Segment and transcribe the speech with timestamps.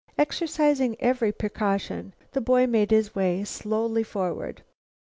[0.17, 4.63] Exercising every precaution, the boy made his way slowly forward.